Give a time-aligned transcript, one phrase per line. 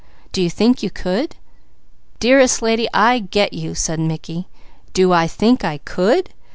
[0.31, 1.35] Do you think you could?"
[2.19, 4.47] "Dearest lady, I get you," said Mickey.
[4.95, 6.31] "_Do I think I could?